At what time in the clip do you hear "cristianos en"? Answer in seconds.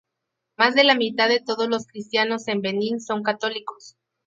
1.85-2.61